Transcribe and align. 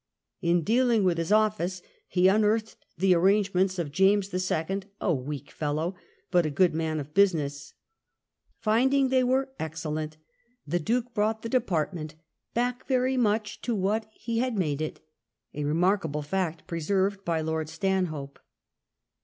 In 0.41 0.63
dealing 0.63 1.03
with 1.03 1.19
his 1.19 1.31
office 1.31 1.83
he 2.07 2.27
unearthed 2.27 2.75
the 2.97 3.13
arrangements 3.13 3.77
of 3.77 3.91
James 3.91 4.29
the 4.29 4.39
Second, 4.39 4.87
a" 4.99 5.13
weak 5.13 5.51
fellow," 5.51 5.93
but 6.31 6.43
a 6.43 6.49
good 6.49 6.73
man 6.73 6.99
of 6.99 7.13
business. 7.13 7.75
Finding 8.57 9.09
they 9.09 9.23
were 9.23 9.51
"excellent," 9.59 10.17
the 10.65 10.79
Duke 10.79 11.13
brdught 11.13 11.43
the 11.43 11.49
CHAP. 11.49 11.61
X 11.61 11.65
THE 11.65 11.69
QUEEN'S 11.69 11.69
TRIAL 11.69 12.09
229 12.09 12.09
department" 12.15 12.15
back 12.55 12.87
very 12.87 13.15
much 13.17 13.61
to 13.61 13.75
what 13.75 14.07
he 14.11 14.39
had 14.39 14.57
made 14.57 14.81
it," 14.81 15.01
a 15.53 15.65
remarkable 15.65 16.23
fact 16.23 16.65
preserved 16.65 17.23
by 17.23 17.41
Lord 17.41 17.69
Stanhope. 17.69 18.39